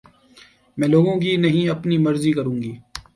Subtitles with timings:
[0.77, 2.71] میں لوگوں کی نہیں اپنی مرضی کروں گی